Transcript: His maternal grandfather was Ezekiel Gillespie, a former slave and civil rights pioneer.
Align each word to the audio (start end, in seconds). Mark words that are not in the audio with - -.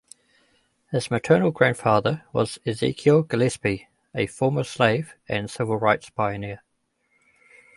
His 0.91 1.11
maternal 1.11 1.51
grandfather 1.51 2.23
was 2.33 2.57
Ezekiel 2.65 3.21
Gillespie, 3.21 3.87
a 4.15 4.25
former 4.25 4.63
slave 4.63 5.13
and 5.29 5.47
civil 5.47 5.77
rights 5.77 6.09
pioneer. 6.09 6.63